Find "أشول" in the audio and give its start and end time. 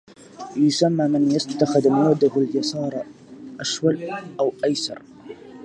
3.59-4.09